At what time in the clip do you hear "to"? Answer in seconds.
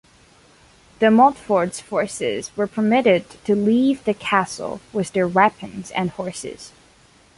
3.45-3.53